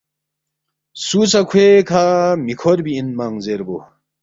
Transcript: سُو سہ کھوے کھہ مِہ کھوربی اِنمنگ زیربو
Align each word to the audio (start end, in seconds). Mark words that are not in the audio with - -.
سُو 1.05 1.19
سہ 1.31 1.41
کھوے 1.49 1.67
کھہ 1.89 2.03
مِہ 2.45 2.53
کھوربی 2.59 2.93
اِنمنگ 2.97 3.37
زیربو 3.45 3.77